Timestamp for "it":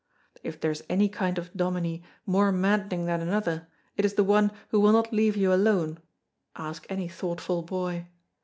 3.95-4.03